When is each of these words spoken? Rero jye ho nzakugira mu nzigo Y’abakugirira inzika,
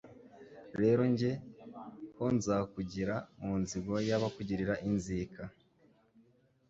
Rero 0.81 1.01
jye 1.17 1.31
ho 2.17 2.25
nzakugira 2.37 3.15
mu 3.41 3.53
nzigo 3.61 3.93
Y’abakugirira 4.09 4.73
inzika, 4.87 5.43